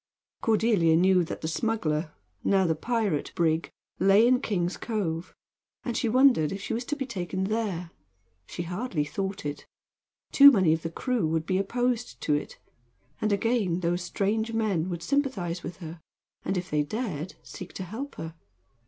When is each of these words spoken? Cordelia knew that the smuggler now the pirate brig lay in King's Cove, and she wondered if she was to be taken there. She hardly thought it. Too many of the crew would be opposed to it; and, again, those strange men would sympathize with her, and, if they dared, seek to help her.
Cordelia 0.41 0.95
knew 0.95 1.23
that 1.23 1.41
the 1.41 1.47
smuggler 1.47 2.11
now 2.43 2.65
the 2.65 2.73
pirate 2.73 3.31
brig 3.35 3.69
lay 3.99 4.25
in 4.25 4.41
King's 4.41 4.75
Cove, 4.75 5.35
and 5.85 5.95
she 5.95 6.09
wondered 6.09 6.51
if 6.51 6.59
she 6.59 6.73
was 6.73 6.83
to 6.85 6.95
be 6.95 7.05
taken 7.05 7.43
there. 7.43 7.91
She 8.47 8.63
hardly 8.63 9.05
thought 9.05 9.45
it. 9.45 9.67
Too 10.31 10.49
many 10.51 10.73
of 10.73 10.81
the 10.81 10.89
crew 10.89 11.27
would 11.27 11.45
be 11.45 11.59
opposed 11.59 12.19
to 12.21 12.33
it; 12.33 12.57
and, 13.21 13.31
again, 13.31 13.81
those 13.81 14.01
strange 14.01 14.53
men 14.53 14.89
would 14.89 15.03
sympathize 15.03 15.61
with 15.61 15.77
her, 15.77 16.01
and, 16.43 16.57
if 16.57 16.71
they 16.71 16.81
dared, 16.81 17.35
seek 17.43 17.71
to 17.73 17.83
help 17.83 18.15
her. 18.15 18.33